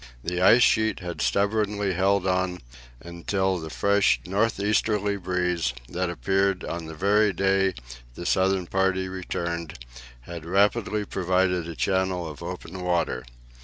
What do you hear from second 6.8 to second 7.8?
the very day